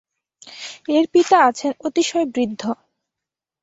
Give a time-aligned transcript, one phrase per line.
[0.89, 2.61] এর পিতা আছেন অতিশয় বৃদ্ধ।